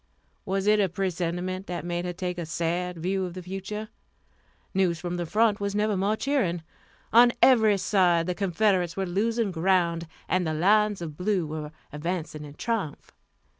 Was 0.45 0.65
it 0.65 0.79
a 0.79 0.89
presentiment 0.89 1.67
that 1.67 1.85
made 1.85 2.05
her 2.05 2.11
take 2.13 2.39
a 2.39 2.45
sad 2.47 2.97
view 2.97 3.23
of 3.23 3.35
the 3.35 3.43
future? 3.43 3.89
News 4.73 4.99
from 4.99 5.17
the 5.17 5.27
front 5.27 5.59
was 5.59 5.75
never 5.75 5.95
more 5.95 6.15
cheering. 6.15 6.63
On 7.13 7.31
every 7.39 7.77
side 7.77 8.25
the 8.25 8.33
Confederates 8.33 8.97
were 8.97 9.05
losing 9.05 9.51
ground, 9.51 10.07
and 10.27 10.47
the 10.47 10.55
lines 10.55 11.03
of 11.03 11.17
blue 11.17 11.45
were 11.45 11.71
advancing 11.93 12.43
in 12.43 12.55
triumph. 12.55 13.11